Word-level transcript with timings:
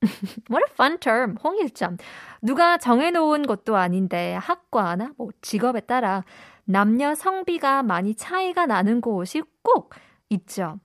What 0.50 0.64
a 0.68 0.72
fun 0.72 0.98
term. 0.98 1.36
홍일점. 1.42 1.96
누가 2.42 2.78
정해놓은 2.78 3.42
것도 3.42 3.76
아닌데 3.76 4.34
학과나 4.40 5.12
뭐 5.16 5.30
직업에 5.40 5.80
따라 5.80 6.24
남녀 6.64 7.14
성비가 7.14 7.82
많이 7.82 8.14
차이가 8.14 8.66
나는 8.66 9.00
곳이 9.00 9.42
꼭 9.62 9.94
있죠. 10.28 10.78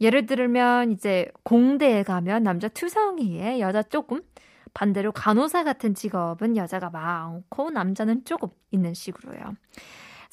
예를 0.00 0.26
들면 0.26 0.92
이제 0.92 1.30
공대에 1.42 2.02
가면 2.02 2.42
남자 2.42 2.68
투성이에 2.68 3.60
여자 3.60 3.82
조금 3.82 4.22
반대로 4.74 5.12
간호사 5.12 5.64
같은 5.64 5.94
직업은 5.94 6.56
여자가 6.56 6.90
많고 6.90 7.70
남자는 7.70 8.24
조금 8.24 8.50
있는 8.70 8.92
식으로요. 8.92 9.54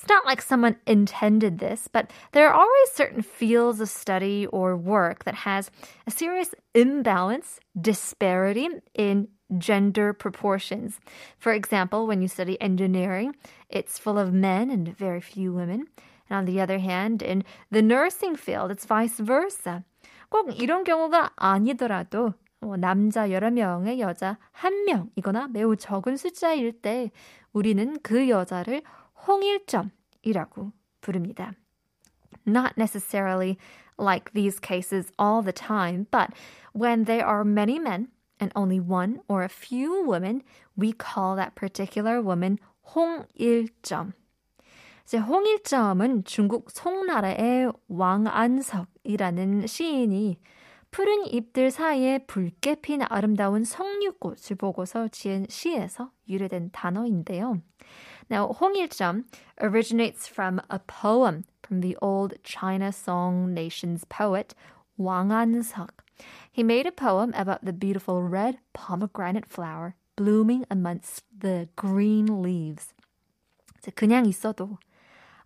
It's 0.03 0.09
not 0.09 0.25
like 0.27 0.43
someone 0.43 0.77
intended 0.87 1.59
this, 1.59 1.89
but 1.91 2.11
there 2.33 2.49
are 2.49 2.55
always 2.55 2.93
certain 2.93 3.23
fields 3.23 3.81
of 3.81 3.89
study 3.89 4.47
or 4.47 4.77
work 4.77 5.25
that 5.25 5.35
has 5.47 5.71
a 6.07 6.11
serious 6.11 6.55
imbalance, 6.75 7.61
disparity 7.81 8.69
in 8.95 9.29
gender 9.57 10.13
proportions. 10.13 11.01
For 11.39 11.53
example, 11.53 12.07
when 12.07 12.21
you 12.21 12.29
study 12.29 12.61
engineering, 12.61 13.35
it's 13.69 13.99
full 13.99 14.19
of 14.19 14.33
men 14.33 14.71
and 14.71 14.97
very 14.97 15.21
few 15.21 15.53
women. 15.53 15.87
And 16.29 16.39
on 16.39 16.45
the 16.45 16.61
other 16.61 16.79
hand, 16.79 17.23
in 17.23 17.45
the 17.71 17.83
nursing 17.83 18.37
field, 18.37 18.71
it's 18.71 18.85
vice 18.85 19.19
versa. 19.19 19.85
꼭 20.31 20.61
이런 20.61 20.85
경우가 20.85 21.33
아니더라도 21.37 22.35
뭐 22.61 22.77
남자 22.77 23.31
여러 23.31 23.51
명의 23.51 24.01
여자 24.01 24.37
한 24.51 24.85
명이거나 24.85 25.49
매우 25.49 25.77
적은 25.77 26.17
숫자일 26.17 26.73
때 26.83 27.11
우리는 27.53 27.97
그 28.03 28.29
여자를 28.29 28.83
홍일점이라고 29.28 30.72
부릅니다. 31.02 31.54
Not 32.46 32.74
necessarily 32.78 33.58
like 33.98 34.32
these 34.34 34.60
cases 34.60 35.12
all 35.18 35.42
the 35.42 35.54
time, 35.54 36.08
but 36.12 36.34
when 36.74 37.06
there 37.06 37.26
are 37.26 37.44
many 37.44 37.80
men 37.80 38.10
and 38.40 38.52
only 38.56 38.80
one 38.80 39.22
or 39.28 39.44
a 39.44 39.50
few 39.50 40.04
women, 40.04 40.44
we 40.76 40.92
call 40.92 41.36
that 41.36 41.56
particular 41.56 42.22
woman 42.22 42.58
홍일점. 42.96 44.14
이제 45.06 45.18
홍일점은 45.18 46.24
중국 46.24 46.72
송나라의 46.72 47.72
왕안석이라는 47.88 49.68
시인이 49.68 50.40
푸른 50.92 51.26
잎들 51.26 51.72
사이에 51.72 52.20
붉게 52.20 52.76
핀 52.76 53.02
아름다운 53.02 53.64
석류꽃을 53.64 54.56
보고서 54.58 55.08
지은 55.08 55.48
시에서 55.50 56.12
유래된 56.30 56.70
단어인데요. 56.72 57.62
Now, 58.31 58.49
홍일점 58.61 59.25
originates 59.61 60.27
from 60.27 60.61
a 60.71 60.79
poem 60.79 61.45
from 61.63 61.81
the 61.81 61.97
old 62.01 62.35
China 62.43 62.93
Song 62.93 63.55
Nation's 63.55 64.05
poet 64.05 64.55
Wang 64.97 65.31
Anseok. 65.31 66.05
He 66.51 66.63
made 66.63 66.87
a 66.87 66.93
poem 66.93 67.33
about 67.35 67.65
the 67.65 67.73
beautiful 67.73 68.23
red 68.23 68.59
pomegranate 68.73 69.47
flower 69.47 69.95
blooming 70.17 70.65
amongst 70.71 71.25
the 71.39 71.69
green 71.77 72.43
leaves. 72.43 72.93
그냥 73.95 74.27
있어도 74.27 74.79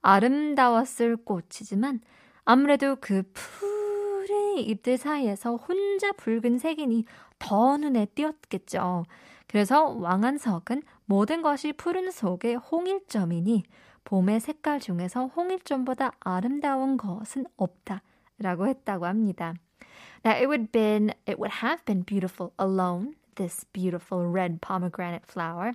아름다웠을 0.00 1.16
꽃이지만 1.16 2.00
아무래도 2.44 2.96
그 3.00 3.22
푸른 3.32 4.58
잎들 4.58 4.96
사이에서 4.96 5.56
혼자 5.56 6.12
붉은 6.12 6.58
색인이 6.58 7.04
더 7.38 7.76
눈에 7.76 8.06
띄었겠죠. 8.06 9.04
그래서 9.46 9.88
왕한석은 9.90 10.82
모든 11.07 11.41
것이 11.41 11.73
푸른 11.73 12.11
속에 12.11 12.53
홍일점이니 12.55 13.63
봄의 14.03 14.41
색깔 14.41 14.79
중에서 14.79 15.27
홍일점보다 15.27 16.11
아름다운 16.19 16.97
것은 16.97 17.45
없다 17.55 18.01
라고 18.39 18.67
했다고 18.67 19.05
합니다. 19.05 19.53
Now 20.25 20.35
it 20.35 20.47
would 20.47 20.71
been 20.71 21.11
it 21.27 21.39
would 21.39 21.63
have 21.63 21.83
been 21.85 22.03
beautiful 22.03 22.51
alone, 22.59 23.13
this 23.36 23.64
beautiful 23.72 24.26
red 24.26 24.60
pomegranate 24.60 25.26
flower, 25.26 25.74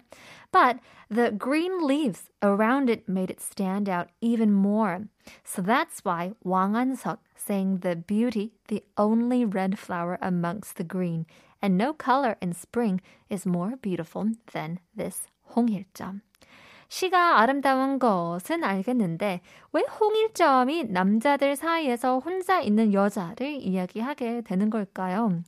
but 0.52 0.80
the 1.10 1.32
green 1.32 1.86
leaves 1.86 2.30
around 2.42 2.90
it 2.90 3.10
made 3.10 3.32
it 3.32 3.42
stand 3.42 3.90
out 3.90 4.10
even 4.22 4.54
more. 4.54 5.08
So 5.44 5.62
that's 5.62 6.04
why 6.04 6.34
Wang 6.44 6.74
Anseok 6.74 7.20
sang 7.36 7.80
the 7.80 7.96
beauty, 7.96 8.54
the 8.68 8.84
only 8.98 9.46
red 9.46 9.80
flower 9.80 10.18
amongst 10.22 10.78
the 10.78 10.84
green, 10.84 11.26
and 11.62 11.78
no 11.78 11.94
color 11.94 12.38
in 12.42 12.54
spring 12.54 13.02
is 13.30 13.46
more 13.46 13.76
beautiful 13.76 14.32
than 14.54 14.80
this 14.96 15.28
홍일점. 15.56 16.22
시가 16.90 17.40
아름다운 17.40 18.00
것은 18.00 18.64
알겠는데 18.64 19.42
왜 19.74 19.82
홍일점이 20.00 20.86
남자들 20.86 21.56
사이에서 21.56 22.20
혼자 22.20 22.62
있는 22.62 22.94
여자를 22.94 23.62
이야기하게 23.62 24.42
되는 24.42 24.70
걸까요? 24.70 25.44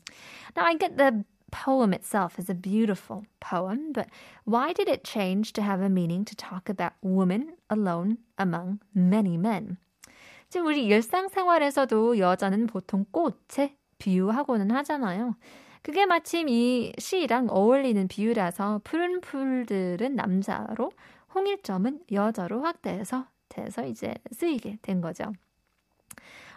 Now 0.57 0.66
I 0.66 0.77
get 0.77 0.97
the 0.97 1.23
poem 1.54 1.94
itself 1.94 2.38
is 2.38 2.50
a 2.50 2.54
beautiful 2.54 3.25
poem, 3.38 3.92
but 3.92 4.09
why 4.44 4.72
did 4.72 4.88
it 4.88 5.04
change 5.04 5.53
to 5.53 5.62
have 5.62 5.81
a 5.81 5.88
meaning 5.88 6.25
to 6.25 6.34
talk 6.34 6.69
about 6.69 6.94
women 7.00 7.54
alone 7.70 8.19
among 8.37 8.81
many 8.92 9.37
men? 9.38 9.78
이제 10.48 10.59
우리 10.59 10.84
일상생활에서도 10.87 12.19
여자는 12.19 12.66
보통 12.66 13.06
꽃에 13.12 13.76
비유하고는 13.98 14.72
하잖아요. 14.72 15.37
그게 15.82 16.06
마침 16.06 16.48
이 16.48 16.93
시랑 16.98 17.48
어울리는 17.50 18.09
비유라서 18.09 18.81
푸른 18.82 19.20
풀들은 19.20 20.16
남자로 20.16 20.91
홍일점은 21.34 22.00
여자로 22.10 22.62
확대해서 22.62 23.26
돼서 23.48 23.87
이제 23.87 24.14
쓰이게 24.32 24.78
된 24.82 25.00
거죠. 25.00 25.32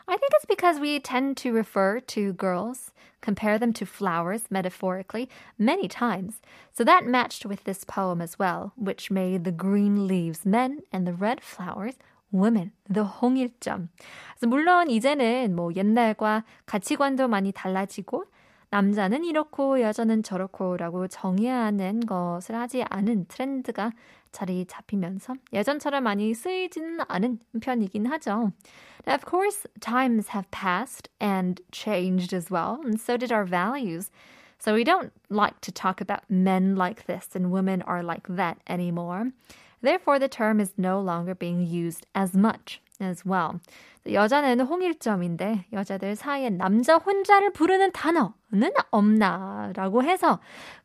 I 0.09 0.17
think 0.17 0.33
it's 0.35 0.45
because 0.45 0.79
we 0.79 0.99
tend 1.01 1.37
to 1.39 1.53
refer 1.53 2.01
to 2.01 2.33
girls, 2.33 2.93
compare 3.21 3.59
them 3.59 3.73
to 3.75 3.87
flowers 3.87 4.45
metaphorically 4.51 5.29
many 5.59 5.89
times. 5.89 6.41
So 6.73 6.85
that 6.85 7.07
matched 7.07 7.47
with 7.47 7.65
this 7.65 7.85
poem 7.85 8.21
as 8.21 8.39
well, 8.39 8.73
which 8.77 9.11
made 9.11 9.45
the 9.45 9.53
green 9.53 10.07
leaves 10.07 10.45
men 10.45 10.81
and 10.93 11.07
the 11.07 11.15
red 11.15 11.41
flowers 11.41 11.95
women, 12.33 12.73
the 12.89 13.05
홍일점. 13.05 13.89
물론 14.43 14.91
이제는 14.91 15.55
뭐 15.55 15.71
옛날과 15.77 16.45
가치관도 16.67 17.29
많이 17.29 17.53
달라지고 17.53 18.25
남자는 18.70 19.24
이렇고 19.24 19.82
여자는 19.82 20.24
저렇고라고 20.24 21.08
정해야 21.08 21.66
하는 21.66 22.02
것을 22.02 22.56
하지 22.56 22.84
않은 22.90 23.26
트렌드가 23.28 23.92
자리 24.32 24.66
잡히면서 24.66 25.36
예전처럼 25.54 26.04
많이 26.04 26.34
쓰이지는 26.34 27.00
않은 27.08 27.40
편이긴 27.62 28.06
하죠. 28.08 28.52
Now, 29.06 29.16
of 29.16 29.26
course, 29.26 29.66
times 29.80 30.30
have 30.34 30.52
passed 30.52 31.10
and 31.22 31.62
changed 31.72 32.36
as 32.36 32.52
well, 32.52 32.82
and 32.84 33.00
so 33.00 33.16
did 33.18 33.32
our 33.32 33.46
values. 33.46 34.12
So 34.60 34.74
we 34.74 34.84
don't 34.84 35.14
like 35.30 35.62
to 35.62 35.72
talk 35.72 36.02
about 36.02 36.30
men 36.30 36.76
like 36.76 37.06
this 37.06 37.36
and 37.36 37.52
women 37.52 37.82
are 37.84 38.04
like 38.04 38.28
that 38.28 38.58
anymore. 38.68 39.32
Therefore, 39.82 40.20
the 40.20 40.28
term 40.28 40.60
is 40.60 40.74
no 40.78 41.00
longer 41.00 41.36
being 41.36 41.62
used 41.62 42.06
as 42.16 42.36
much 42.36 42.82
as 43.02 43.24
well. 43.28 43.60
여자는 44.08 44.62
홍일점인데 44.62 45.66
여자들 45.74 46.16
사이에 46.16 46.50
남자 46.50 46.96
혼자를 46.96 47.52
부르는 47.52 47.92
단어는 47.92 48.72
없나라고 48.92 50.04
해서 50.04 50.40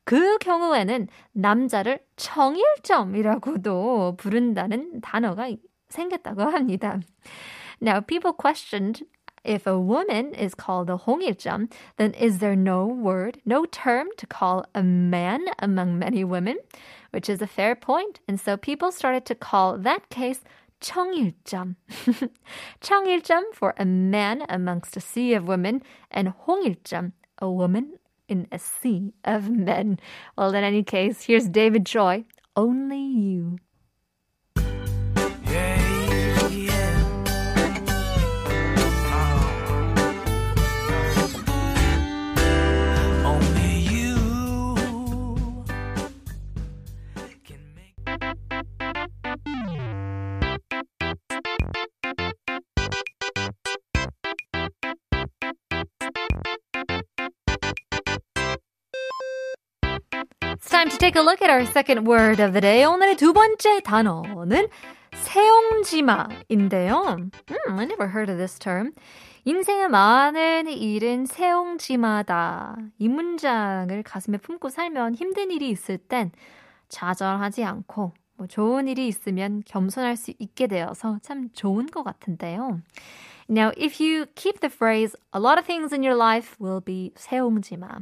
그 0.04 0.38
경우에는 0.38 1.09
남자를 1.33 2.00
청일점이라고도 2.16 4.16
부른다는 4.16 5.00
단어가 5.00 5.48
생겼다고 5.88 6.42
합니다. 6.42 6.98
Now, 7.80 8.00
people 8.00 8.33
questioned 8.36 9.04
if 9.47 9.66
a 9.66 9.79
woman 9.79 10.34
is 10.34 10.53
called 10.53 10.90
a 10.90 10.97
홍일점, 10.97 11.72
then 11.96 12.14
is 12.14 12.40
there 12.40 12.55
no 12.55 12.85
word, 12.85 13.40
no 13.46 13.66
term 13.66 14.08
to 14.17 14.28
call 14.28 14.66
a 14.76 14.84
man 14.84 15.46
among 15.59 15.97
many 15.97 16.23
women? 16.23 16.58
Which 17.11 17.29
is 17.29 17.41
a 17.41 17.47
fair 17.47 17.73
point. 17.73 18.20
And 18.28 18.40
so 18.40 18.58
people 18.58 18.91
started 18.91 19.26
to 19.26 19.35
call 19.35 19.78
that 19.78 20.09
case 20.09 20.41
청일점. 20.82 21.78
청일점 22.82 23.44
for 23.53 23.73
a 23.78 23.85
man 23.85 24.44
amongst 24.49 24.97
a 24.97 25.02
sea 25.02 25.34
of 25.34 25.47
women 25.47 25.82
and 26.11 26.34
홍일점, 26.46 27.14
a 27.40 27.49
woman 27.49 27.94
in 28.28 28.47
a 28.52 28.59
sea 28.59 29.14
of 29.23 29.49
men. 29.49 29.97
Well, 30.38 30.53
in 30.53 30.64
any 30.64 30.84
case, 30.84 31.23
here's 31.23 31.47
David 31.47 31.85
Joy, 31.85 32.26
Only 32.55 32.99
You. 32.99 32.99
Only 32.99 33.22
you 33.23 33.59
Time 60.83 60.91
to 60.91 60.99
take 60.99 61.15
a 61.15 61.23
look 61.23 61.41
at 61.41 61.49
our 61.49 61.65
second 61.65 62.09
word 62.09 62.41
of 62.41 62.53
the 62.53 62.61
day. 62.61 62.84
오늘의 62.84 63.17
두 63.17 63.33
번째 63.33 63.81
단어는 63.83 64.67
세옹지마인데요. 65.13 67.31
Hmm, 67.49 67.79
I 67.79 67.84
never 67.84 68.09
heard 68.09 68.29
of 68.29 68.37
this 68.37 68.59
term. 68.59 68.91
인생의 69.45 69.89
많은 69.89 70.67
일은 70.67 71.27
세옹지마다. 71.27 72.75
이 72.99 73.09
문장을 73.09 74.03
가슴에 74.03 74.39
품고 74.39 74.71
살면 74.71 75.15
힘든 75.15 75.53
일이 75.53 75.71
있을 75.71 75.99
땐 75.99 76.33
좌절하지 76.89 77.63
않고 77.63 78.13
뭐 78.37 78.49
좋은 78.49 78.89
일이 78.89 79.07
있으면 79.07 79.63
겸손할 79.65 80.17
수 80.17 80.33
있게 80.41 80.67
되어서 80.67 81.21
참 81.23 81.51
좋은 81.53 81.87
것 81.87 82.03
같은데요. 82.03 82.81
Now, 83.49 83.71
if 83.77 84.03
you 84.03 84.27
keep 84.34 84.59
the 84.59 84.73
phrase, 84.73 85.15
a 85.33 85.41
lot 85.41 85.61
of 85.61 85.65
things 85.65 85.95
in 85.95 86.03
your 86.03 86.19
life 86.19 86.57
will 86.61 86.83
be 86.84 87.13
세옹지마, 87.15 88.01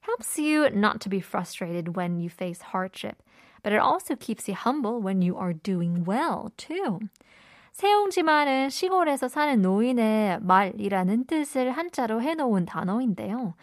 helps 0.00 0.38
you 0.38 0.70
not 0.70 1.00
to 1.00 1.08
be 1.08 1.20
frustrated 1.20 1.96
when 1.96 2.20
you 2.20 2.30
face 2.30 2.72
hardship, 2.72 3.22
but 3.62 3.72
it 3.72 3.80
also 3.80 4.14
keeps 4.14 4.48
you 4.48 4.54
humble 4.54 5.00
when 5.00 5.22
you 5.22 5.36
are 5.36 5.52
doing 5.52 6.04
well, 6.04 6.52
too. 6.56 7.00
세옹지마는 7.72 8.70
시골에서 8.70 9.28
사는 9.28 9.60
노인의 9.60 10.40
말이라는 10.40 11.26
뜻을 11.26 11.72
한자로 11.72 12.22
해놓은 12.22 12.64
단어인데요. 12.64 13.54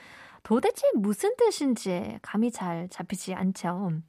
도대체 0.44 0.86
무슨 0.94 1.36
뜻인지 1.36 2.20
감이 2.22 2.52
잘 2.52 2.88
잡히지 2.90 3.34
않죠. 3.34 4.04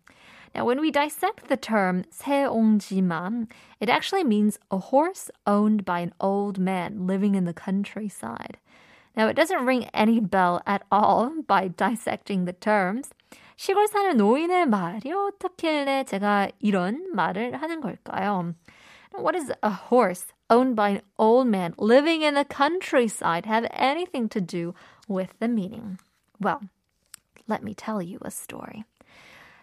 Now, 0.55 0.65
when 0.65 0.81
we 0.81 0.91
dissect 0.91 1.49
the 1.49 1.57
term 1.57 2.05
세옹지마, 2.11 3.47
it 3.81 3.89
actually 3.89 4.25
means 4.25 4.59
a 4.71 4.79
horse 4.79 5.31
owned 5.47 5.85
by 5.85 6.01
an 6.01 6.13
old 6.21 6.61
man 6.61 7.07
living 7.07 7.35
in 7.35 7.45
the 7.45 7.55
countryside. 7.55 8.59
Now, 9.19 9.29
it 9.29 9.37
doesn't 9.37 9.65
ring 9.65 9.89
any 9.95 10.19
bell 10.19 10.61
at 10.67 10.83
all 10.91 11.31
by 11.47 11.69
dissecting 11.69 12.45
the 12.45 12.53
terms. 12.53 13.11
시골 13.57 13.87
사는 13.87 14.17
노인의 14.17 14.67
말이 14.67 15.13
어떻길래 15.13 16.05
제가 16.05 16.51
이런 16.59 17.13
말을 17.15 17.55
하는 17.63 17.81
걸까요? 17.81 18.55
What 19.17 19.35
does 19.35 19.53
a 19.63 19.71
horse 19.71 20.27
owned 20.51 20.75
by 20.75 20.89
an 20.91 21.03
old 21.19 21.47
man 21.47 21.75
living 21.79 22.23
in 22.23 22.35
the 22.35 22.45
countryside 22.45 23.47
have 23.47 23.67
anything 23.73 24.29
to 24.31 24.41
do 24.41 24.75
with 25.07 25.39
the 25.39 25.47
meaning? 25.47 25.99
Well, 26.41 26.63
let 27.47 27.63
me 27.63 27.75
tell 27.75 28.03
you 28.03 28.19
a 28.23 28.31
story. 28.33 28.85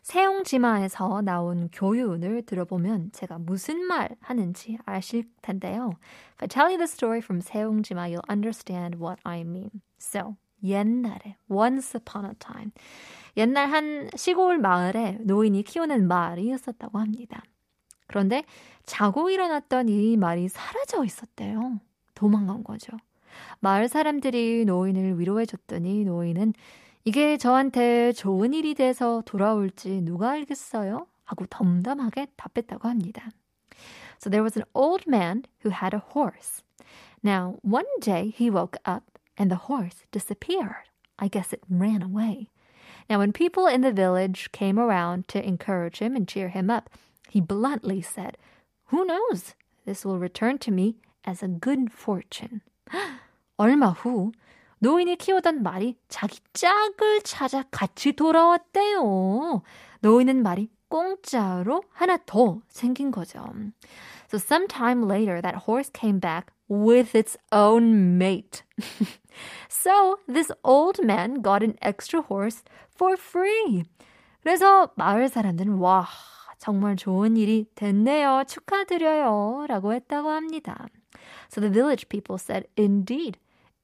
세옹지마에서 0.07 1.21
나온 1.23 1.69
교훈을 1.73 2.43
들어보면 2.43 3.11
제가 3.11 3.39
무슨 3.39 3.83
말 3.83 4.11
하는지 4.21 4.79
아실 4.87 5.25
텐데요. 5.43 5.95
If 6.35 6.43
I 6.43 6.47
tell 6.47 6.69
you 6.69 6.77
the 6.79 6.85
story 6.85 7.19
from 7.19 7.41
세옹지마, 7.41 8.11
you'll 8.11 8.31
understand 8.31 9.03
what 9.03 9.21
I 9.25 9.41
mean. 9.41 9.71
So, 10.01 10.37
옛날에, 10.63 11.35
once 11.51 11.99
upon 11.99 12.25
a 12.25 12.35
time. 12.39 12.71
옛날 13.37 13.69
한 13.69 14.09
시골 14.15 14.59
마을에 14.59 15.19
노인이 15.23 15.65
키우는 15.65 16.07
말이 16.07 16.55
있었다고 16.55 17.01
합니다. 17.01 17.43
그런데 18.07 18.45
자고 18.85 19.29
일어났던 19.29 19.89
이 19.89 20.17
말이 20.17 20.49
사라져 20.49 21.05
있었대요. 21.05 21.81
도망간 22.15 22.63
거죠. 22.63 22.97
마을 23.59 23.89
사람들이 23.89 24.67
노인을 24.67 25.19
위로해 25.19 25.47
줬더니 25.47 26.05
노인은 26.05 26.53
이게 27.06 27.38
저한테 27.38 28.14
좋은 28.14 28.54
일이 28.54 28.76
돼서 28.76 29.24
돌아올지 29.26 30.02
누가 30.02 30.32
알겠어요? 30.32 31.08
하고 31.24 31.46
덤덤하게 31.50 32.28
답했다고 32.36 32.88
합니다. 32.88 33.32
So 34.20 34.30
there 34.30 34.44
was 34.44 34.56
an 34.56 34.66
old 34.76 35.06
man 35.08 35.44
who 35.64 35.72
had 35.72 35.96
a 35.96 36.02
horse. 36.14 36.62
Now, 37.24 37.58
one 37.64 37.88
day 38.00 38.30
he 38.30 38.50
woke 38.52 38.78
up 38.86 39.18
and 39.38 39.50
the 39.50 39.68
horse 39.68 40.06
disappeared. 40.12 40.90
I 41.18 41.28
guess 41.28 41.54
it 41.54 41.64
ran 41.70 42.04
away. 42.04 42.50
Now, 43.10 43.20
when 43.20 43.34
people 43.34 43.66
in 43.68 43.82
the 43.82 43.92
village 43.92 44.52
came 44.52 44.78
around 44.78 45.28
to 45.30 45.44
encourage 45.44 46.00
him 46.00 46.16
and 46.16 46.28
cheer 46.28 46.50
him 46.50 46.70
up, 46.70 46.90
he 47.30 47.42
bluntly 47.42 48.02
said, 48.02 48.38
Who 48.86 49.06
knows? 49.06 49.56
This 49.86 50.06
will 50.06 50.20
return 50.20 50.60
to 50.60 50.72
me 50.72 50.98
as 51.26 51.42
a 51.42 51.48
good 51.48 51.92
fortune. 51.92 52.62
얼마 53.58 53.94
후 53.96 54.32
노인이 54.87 55.17
키우던 55.17 55.65
말이 55.65 55.97
자기 56.09 56.39
짝을 56.53 57.23
찾아 57.25 57.65
같이 57.73 58.13
돌아왔대요. 58.13 59.63
노인은 59.99 60.45
말이 60.45 60.71
공짜로 60.89 61.83
하나 61.91 62.17
더 62.25 62.61
생긴 62.69 63.11
거죠. 63.11 63.45
So 64.29 64.39
sometime 64.39 65.11
later, 65.11 65.43
that 65.43 65.67
horse 65.67 65.91
came 65.93 66.21
back 66.21 66.55
with 66.71 67.19
its 67.19 67.37
own 67.51 68.17
mate. 68.17 68.63
so 69.69 70.19
this 70.29 70.53
old 70.63 71.03
man 71.03 71.43
got 71.43 71.65
an 71.65 71.75
extra 71.83 72.23
horse 72.23 72.63
for 72.95 73.17
free. 73.19 73.83
그래서 74.45 74.93
마을 74.95 75.29
사람들은 75.29 75.79
와, 75.79 76.07
정말 76.59 76.95
좋은 76.95 77.37
일이 77.37 77.67
됐네요. 77.75 78.45
축하드려요. 78.47 79.67
라고 79.67 79.93
했다고 79.95 80.31
합니다. 80.31 80.87
So 81.51 81.61
the 81.61 81.73
village 81.73 82.09
people 82.09 82.39
said, 82.39 82.69
indeed, 82.79 83.37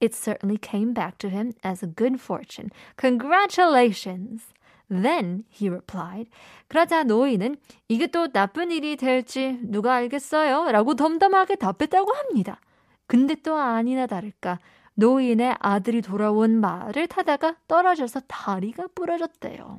it 0.03 0.15
certainly 0.15 0.59
came 0.59 0.93
back 0.93 1.17
to 1.19 1.31
him 1.31 1.55
as 1.63 1.83
a 1.83 1.87
good 1.87 2.21
fortune. 2.21 2.71
Congratulations! 2.97 4.53
Then 4.91 5.45
he 5.49 5.71
replied. 5.71 6.29
그러자 6.69 7.05
노인은 7.05 7.57
이게 7.89 8.09
또 8.09 8.29
나쁜 8.29 8.71
일이 8.71 8.97
될지 8.97 9.59
누가 9.63 9.95
알겠어요? 9.95 10.71
라고 10.73 10.95
덤덤하게 10.95 11.55
답했다고 11.57 12.13
합니다. 12.13 12.61
근데 13.07 13.35
또 13.37 13.57
아니나 13.57 14.07
다를까 14.07 14.59
노인의 14.95 15.57
아들이 15.61 16.03
돌아온 16.03 16.61
말을 16.61 17.07
타다가 17.07 17.57
떨어져서 17.69 18.21
다리가 18.27 18.89
부러졌대요. 18.95 19.79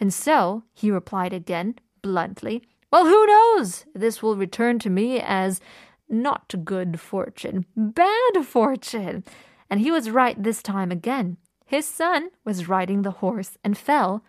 And 0.00 0.12
so 0.12 0.62
he 0.76 0.90
replied 0.90 1.34
again 1.34 1.74
bluntly, 2.02 2.62
Well, 2.92 3.06
who 3.06 3.26
knows? 3.26 3.84
This 3.94 4.22
will 4.22 4.36
return 4.36 4.78
to 4.80 4.90
me 4.90 5.20
as 5.20 5.60
not 6.09 6.53
good 6.63 6.99
fortune, 6.99 7.65
bad 7.75 8.45
fortune. 8.45 9.23
And 9.69 9.81
he 9.81 9.91
was 9.91 10.09
right 10.09 10.41
this 10.41 10.61
time 10.61 10.91
again. 10.91 11.37
His 11.65 11.85
son 11.85 12.29
was 12.45 12.69
riding 12.69 13.01
the 13.01 13.11
horse 13.11 13.57
and 13.63 13.77
fell, 13.77 14.23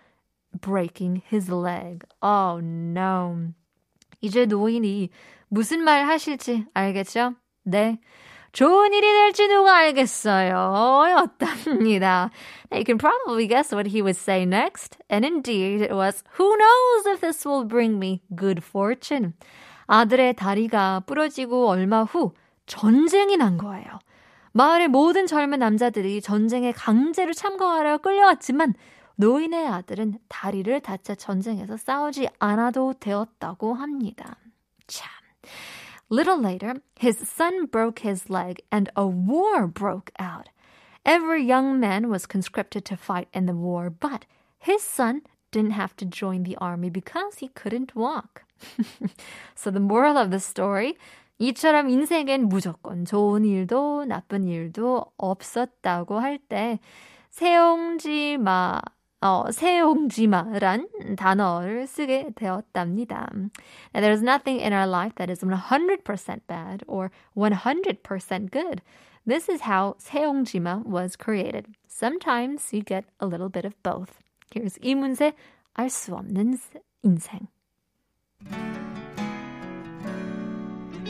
breaking 0.59 1.23
his 1.29 1.51
leg. 1.51 2.05
Oh 2.23 2.61
no. 2.61 3.53
이제 4.23 4.47
노인이 4.47 5.11
무슨 5.51 5.81
말 5.85 6.07
하실지 6.07 6.67
알겠죠? 6.75 7.35
네. 7.67 7.99
좋은 8.53 8.95
일이 8.95 9.03
될지 9.03 9.49
누가 9.49 9.79
알겠어요? 9.79 10.55
였답니다. 11.11 12.31
You 12.73 12.85
can 12.85 12.99
probably 12.99 13.49
guess 13.49 13.73
what 13.73 13.89
he 13.89 14.01
would 14.01 14.17
say 14.17 14.47
next. 14.47 14.97
And 15.11 15.25
indeed, 15.25 15.81
it 15.83 15.93
was, 15.93 16.23
Who 16.39 16.57
knows 16.57 17.07
if 17.07 17.21
this 17.21 17.45
will 17.45 17.65
bring 17.65 17.99
me 17.99 18.23
good 18.35 18.63
fortune? 18.63 19.35
아들의 19.90 20.36
다리가 20.36 21.02
부러지고 21.08 21.68
얼마 21.68 22.04
후 22.04 22.34
전쟁이 22.68 23.38
난 23.38 23.58
거예요. 23.58 23.88
마을의 24.52 24.88
모든 24.88 25.26
젊은 25.26 25.58
남자들이 25.58 26.22
전쟁에 26.22 26.72
강제로 26.72 27.34
참가하려 27.34 27.98
끌려왔지만 27.98 28.76
노인의 29.16 29.68
아들은 29.68 30.20
다리를 30.28 30.80
다쳐 30.82 31.16
전쟁에서 31.16 31.76
싸우지 31.76 32.30
않아도 32.38 32.94
되었다고 33.00 33.74
합니다. 33.74 34.38
참. 34.86 35.10
Little 36.12 36.40
later, 36.40 36.82
his 37.02 37.20
son 37.24 37.66
broke 37.66 38.06
his 38.08 38.32
leg 38.32 38.62
and 38.72 38.92
a 38.96 39.06
war 39.06 39.68
broke 39.68 40.12
out. 40.20 40.50
Every 41.04 41.44
young 41.44 41.80
man 41.80 42.10
was 42.10 42.28
conscripted 42.28 42.86
to 42.86 42.96
fight 42.96 43.28
in 43.34 43.48
the 43.48 43.58
war, 43.58 43.90
but 43.90 44.28
his 44.60 44.84
son 44.84 45.22
didn't 45.50 45.74
have 45.74 45.96
to 45.98 46.06
join 46.06 46.44
the 46.44 46.58
army 46.58 46.92
because 46.92 47.40
he 47.40 47.50
couldn't 47.50 47.96
walk. 47.96 48.46
So 49.56 49.72
the 49.72 49.80
moral 49.80 50.18
of 50.18 50.30
the 50.30 50.40
story 50.40 50.96
이처럼 51.40 51.90
인생엔 51.90 52.50
무조건 52.50 53.06
좋은 53.06 53.46
일도 53.46 54.06
나쁜 54.06 54.48
일도 54.48 55.06
없었다고 55.18 56.20
할 56.20 56.38
때 56.38 56.80
세옹지마 57.30 58.82
어, 59.22 59.52
세옹지마란 59.52 60.88
단어를 61.18 61.88
쓰게 61.88 62.30
되었답니다. 62.36 63.30
Now, 63.94 64.02
there's 64.02 64.24
nothing 64.24 64.62
in 64.62 64.72
our 64.72 64.88
life 64.88 65.16
that 65.16 65.30
is 65.30 65.44
100% 65.44 66.48
bad 66.48 66.84
or 66.88 67.12
100% 67.36 68.52
good. 68.52 68.82
This 69.26 69.50
is 69.50 69.64
how 69.68 69.96
세옹지마 70.00 70.86
was 70.86 71.18
created. 71.18 71.68
Sometimes 71.86 72.72
you 72.72 72.82
get 72.82 73.04
a 73.20 73.28
little 73.28 73.50
bit 73.50 73.66
of 73.66 73.76
both. 73.84 74.20
Here's 74.52 74.80
이문세 74.82 75.34
알 75.76 75.90
수 75.90 76.16
없는 76.16 76.58
인생. 77.04 77.48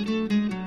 Thank 0.05 0.31
you. 0.31 0.58